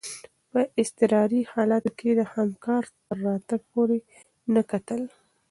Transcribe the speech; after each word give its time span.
په 0.51 0.59
اضطراري 0.81 1.41
حالاتو 1.53 1.89
کي 1.99 2.09
د 2.13 2.21
همکار 2.33 2.83
تر 3.05 3.15
راتګ 3.25 3.61
پوري 3.71 3.99
نه 4.53 4.61
کتل. 4.71 5.01